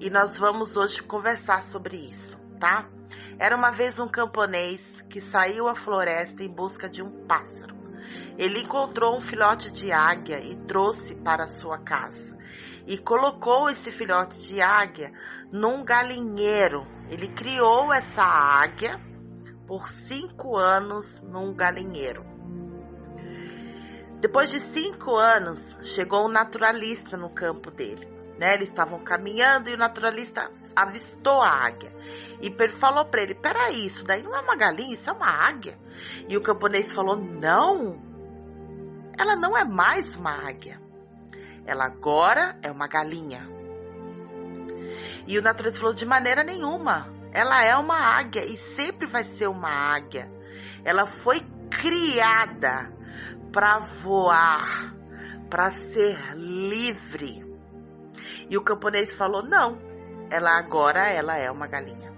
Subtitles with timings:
[0.00, 2.88] e nós vamos hoje conversar sobre isso, tá?
[3.38, 7.76] Era uma vez um camponês que saiu à floresta em busca de um pássaro.
[8.38, 12.34] Ele encontrou um filhote de águia e trouxe para sua casa.
[12.86, 15.12] E colocou esse filhote de águia
[15.52, 16.86] num galinheiro.
[17.10, 18.98] Ele criou essa águia
[19.66, 22.24] por cinco anos num galinheiro.
[24.18, 28.19] Depois de cinco anos, chegou um naturalista no campo dele.
[28.40, 28.54] Né?
[28.54, 31.92] Eles estavam caminhando e o naturalista avistou a águia
[32.40, 35.78] e falou para ele: Peraí, isso daí não é uma galinha, isso é uma águia.
[36.26, 38.00] E o camponês falou: Não,
[39.18, 40.80] ela não é mais uma águia.
[41.66, 43.46] Ela agora é uma galinha.
[45.26, 47.12] E o naturalista falou: De maneira nenhuma.
[47.32, 50.32] Ela é uma águia e sempre vai ser uma águia.
[50.82, 52.90] Ela foi criada
[53.52, 54.94] para voar,
[55.50, 57.49] para ser livre.
[58.50, 59.78] E o camponês falou: "Não,
[60.28, 62.12] ela agora ela é uma galinha".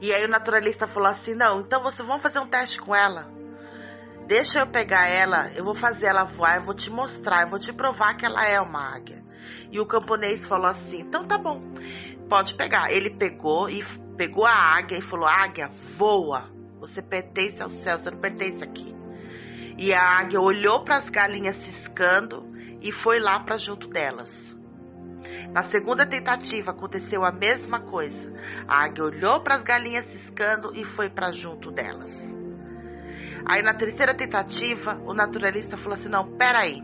[0.00, 3.30] E aí o naturalista falou assim: "Não, então vocês vão fazer um teste com ela.
[4.26, 7.58] Deixa eu pegar ela, eu vou fazer ela voar, eu vou te mostrar, eu vou
[7.58, 9.22] te provar que ela é uma águia".
[9.70, 11.60] E o camponês falou assim: "Então tá bom.
[12.30, 12.90] Pode pegar".
[12.90, 13.84] Ele pegou e
[14.16, 16.50] pegou a águia e falou: "Águia, voa.
[16.78, 18.96] Você pertence ao céu, você não pertence aqui".
[19.76, 22.48] E a águia olhou para as galinhas ciscando
[22.80, 24.50] e foi lá para junto delas.
[25.52, 28.32] Na segunda tentativa aconteceu a mesma coisa.
[28.68, 32.12] A águia olhou para as galinhas ciscando e foi para junto delas.
[33.46, 36.80] Aí na terceira tentativa, o naturalista falou assim: "Não, peraí.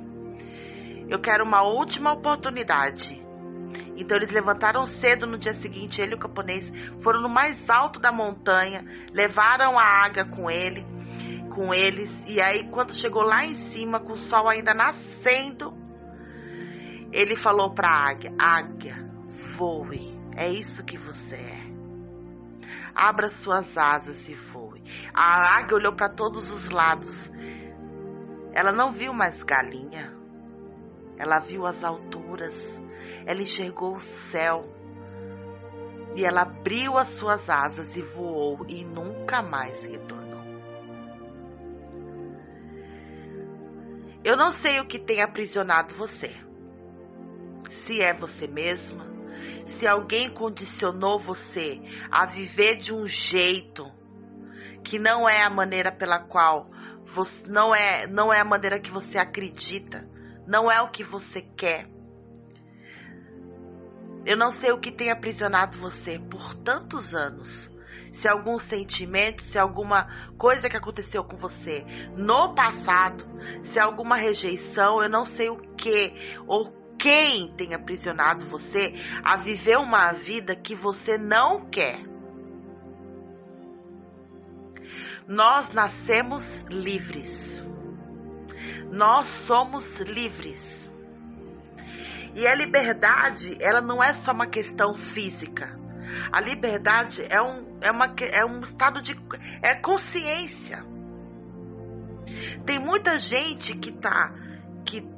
[1.09, 3.25] Eu quero uma última oportunidade."
[3.97, 6.71] Então eles levantaram cedo no dia seguinte, ele e o camponês
[7.03, 10.85] foram no mais alto da montanha, levaram a águia com ele,
[11.55, 15.73] com eles, e aí quando chegou lá em cima, com o sol ainda nascendo,
[17.13, 18.97] ele falou para a águia: Águia,
[19.57, 21.67] voe, é isso que você é.
[22.95, 24.83] Abra suas asas e voe.
[25.15, 27.31] A águia olhou para todos os lados.
[28.55, 30.17] Ela não viu mais galinha.
[31.19, 32.55] Ela viu as alturas.
[33.27, 34.65] Ela enxergou o céu.
[36.15, 40.27] E ela abriu as suas asas e voou e nunca mais retornou.
[44.25, 46.46] Eu não sei o que tem aprisionado você
[47.85, 49.07] se é você mesma,
[49.67, 53.91] se alguém condicionou você a viver de um jeito
[54.85, 56.71] que não é a maneira pela qual
[57.15, 60.09] você não é não é a maneira que você acredita,
[60.47, 61.89] não é o que você quer.
[64.25, 67.71] Eu não sei o que tem aprisionado você por tantos anos.
[68.13, 71.85] Se algum sentimento, se alguma coisa que aconteceu com você
[72.17, 73.25] no passado,
[73.65, 76.13] se alguma rejeição, eu não sei o que
[76.47, 82.01] ou quem tem aprisionado você a viver uma vida que você não quer.
[85.29, 87.65] Nós nascemos livres.
[88.91, 90.91] Nós somos livres.
[92.35, 95.79] E a liberdade, ela não é só uma questão física.
[96.33, 99.17] A liberdade é um, é uma, é um estado de
[99.63, 100.85] é consciência.
[102.65, 104.35] Tem muita gente que tá
[104.85, 105.16] que que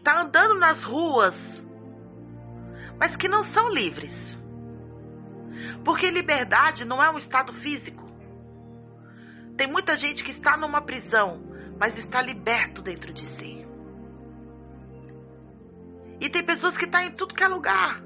[0.00, 1.62] está andando nas ruas,
[2.98, 4.38] mas que não são livres.
[5.84, 8.08] Porque liberdade não é um estado físico.
[9.56, 11.42] Tem muita gente que está numa prisão,
[11.78, 13.66] mas está liberto dentro de si.
[16.18, 18.02] E tem pessoas que estão tá em tudo que é lugar,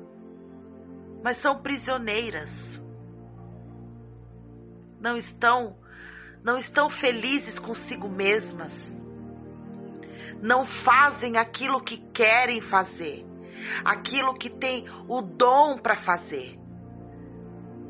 [1.23, 2.83] mas são prisioneiras.
[5.01, 5.79] Não estão
[6.43, 8.93] não estão felizes consigo mesmas
[10.43, 13.25] não fazem aquilo que querem fazer,
[13.85, 16.59] aquilo que tem o dom para fazer.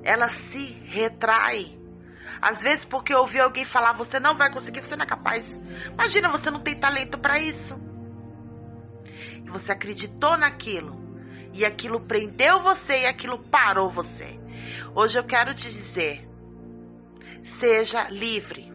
[0.02, 1.78] Ela se retrai.
[2.40, 5.48] Às vezes porque ouvi alguém falar, você não vai conseguir, você não é capaz.
[5.92, 7.74] Imagina, você não tem talento para isso.
[9.44, 11.02] E você acreditou naquilo.
[11.54, 14.38] E aquilo prendeu você e aquilo parou você.
[14.94, 16.28] Hoje eu quero te dizer:
[17.44, 18.73] seja livre.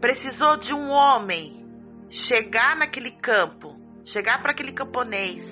[0.00, 1.66] Precisou de um homem
[2.10, 5.44] chegar naquele campo, chegar para aquele camponês,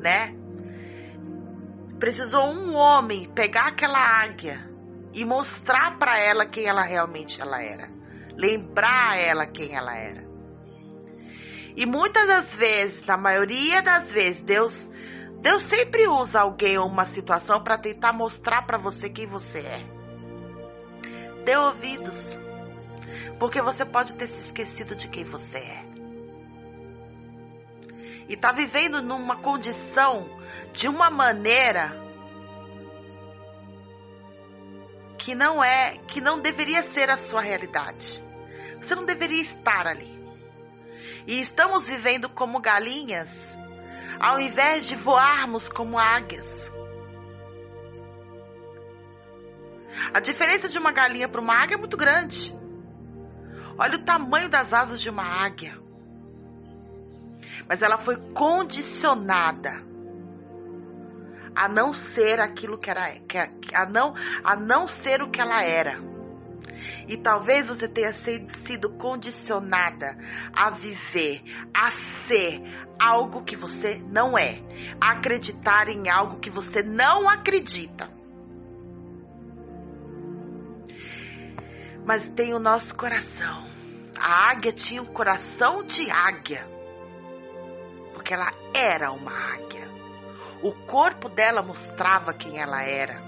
[0.00, 0.34] né?
[1.98, 4.68] Precisou um homem pegar aquela águia
[5.12, 7.90] e mostrar para ela quem ela realmente ela era,
[8.36, 10.26] lembrar a ela quem ela era.
[11.76, 14.90] E muitas das vezes, na maioria das vezes, Deus
[15.40, 19.84] Deus sempre usa alguém ou uma situação para tentar mostrar para você quem você é.
[21.44, 22.45] Dê ouvidos
[23.38, 25.96] porque você pode ter se esquecido de quem você é.
[28.28, 30.28] e está vivendo numa condição
[30.72, 32.04] de uma maneira
[35.18, 38.22] que não é, que não deveria ser a sua realidade.
[38.80, 40.16] Você não deveria estar ali.
[41.26, 43.30] E estamos vivendo como galinhas,
[44.20, 46.46] ao invés de voarmos como águias.
[50.12, 52.54] A diferença de uma galinha para uma águia é muito grande.
[53.78, 55.78] Olha o tamanho das asas de uma águia.
[57.68, 59.84] Mas ela foi condicionada
[61.54, 63.18] a não ser aquilo que era,
[63.74, 64.14] a não,
[64.44, 65.98] a não ser o que ela era.
[67.08, 70.16] E talvez você tenha sido condicionada
[70.54, 71.42] a viver,
[71.72, 71.90] a
[72.26, 72.60] ser
[72.98, 74.60] algo que você não é,
[75.00, 78.15] a acreditar em algo que você não acredita.
[82.06, 83.66] Mas tem o nosso coração.
[84.16, 86.64] A águia tinha um coração de águia,
[88.14, 89.90] porque ela era uma águia.
[90.62, 93.20] O corpo dela mostrava quem ela era.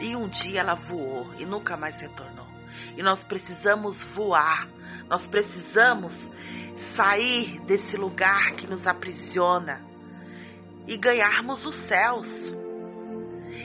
[0.00, 2.46] E um dia ela voou e nunca mais retornou.
[2.96, 4.66] E nós precisamos voar.
[5.08, 6.14] Nós precisamos
[6.96, 9.84] sair desse lugar que nos aprisiona
[10.86, 12.61] e ganharmos os céus.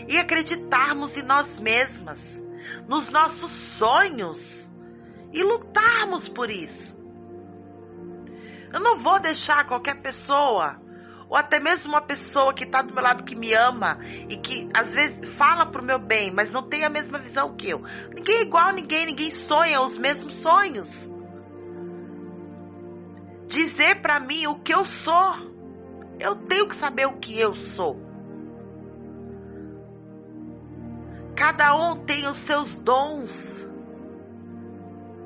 [0.07, 2.24] E acreditarmos em nós mesmas,
[2.88, 4.68] nos nossos sonhos
[5.33, 6.95] e lutarmos por isso.
[8.74, 10.80] Eu não vou deixar qualquer pessoa,
[11.30, 13.98] ou até mesmo uma pessoa que está do meu lado que me ama
[14.30, 17.69] e que às vezes fala pro meu bem, mas não tem a mesma visão que
[17.69, 17.81] eu.
[18.13, 20.89] Ninguém é igual a ninguém, ninguém sonha os mesmos sonhos.
[23.48, 25.48] Dizer para mim o que eu sou.
[26.19, 27.95] Eu tenho que saber o que eu sou.
[31.38, 33.63] Cada um tem os seus dons.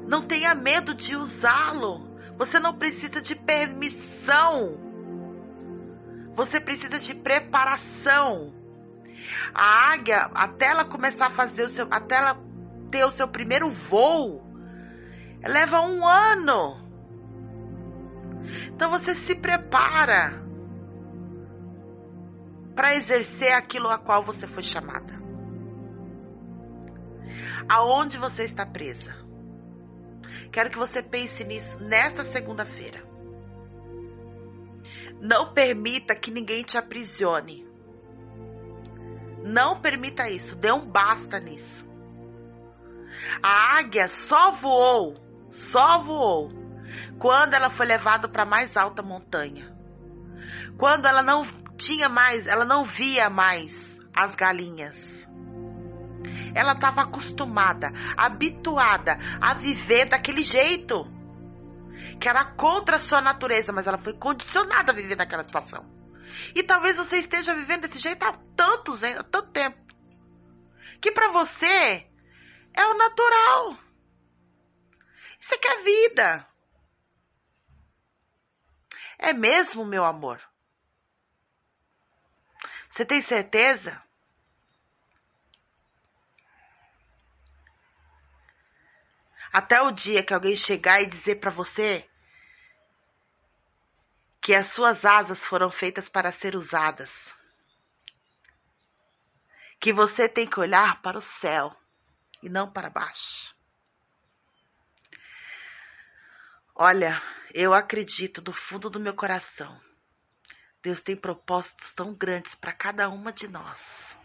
[0.05, 2.05] Não tenha medo de usá-lo.
[2.37, 4.77] Você não precisa de permissão.
[6.35, 8.53] Você precisa de preparação.
[9.53, 12.37] A águia, até ela começar a fazer o seu, até ela
[12.91, 14.43] ter o seu primeiro voo,
[15.47, 16.77] leva um ano.
[18.67, 20.43] Então você se prepara
[22.75, 25.20] para exercer aquilo a qual você foi chamada.
[27.69, 29.13] Aonde você está presa?
[30.51, 33.03] Quero que você pense nisso nesta segunda-feira.
[35.19, 37.65] Não permita que ninguém te aprisione.
[39.43, 40.55] Não permita isso.
[40.55, 41.85] Dê um basta nisso.
[43.41, 45.15] A águia só voou,
[45.51, 46.49] só voou,
[47.19, 49.71] quando ela foi levada para a mais alta montanha.
[50.77, 51.43] Quando ela não
[51.77, 53.71] tinha mais, ela não via mais
[54.13, 55.10] as galinhas
[56.53, 61.05] ela estava acostumada, habituada a viver daquele jeito.
[62.19, 65.85] Que era contra a sua natureza, mas ela foi condicionada a viver naquela situação.
[66.55, 69.79] E talvez você esteja vivendo desse jeito há tantos, há tanto tempo.
[71.01, 72.07] Que para você
[72.73, 73.77] é o natural.
[75.39, 76.47] Isso aqui é vida.
[79.17, 80.41] É mesmo, meu amor?
[82.89, 84.01] Você tem certeza?
[89.51, 92.07] Até o dia que alguém chegar e dizer para você
[94.41, 97.33] que as suas asas foram feitas para ser usadas.
[99.79, 101.75] Que você tem que olhar para o céu
[102.41, 103.55] e não para baixo.
[106.73, 107.21] Olha,
[107.53, 109.79] eu acredito do fundo do meu coração.
[110.81, 114.17] Deus tem propósitos tão grandes para cada uma de nós,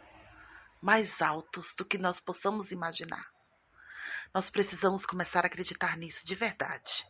[0.80, 3.35] mais altos do que nós possamos imaginar.
[4.36, 7.08] Nós precisamos começar a acreditar nisso de verdade.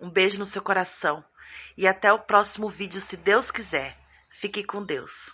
[0.00, 1.22] Um beijo no seu coração
[1.76, 3.98] e até o próximo vídeo, se Deus quiser.
[4.30, 5.30] Fique com Deus.